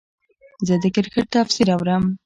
زه 0.67 0.75
د 0.83 0.85
کرکټ 0.95 1.25
تفسیر 1.35 1.67
اورم. 1.75 2.03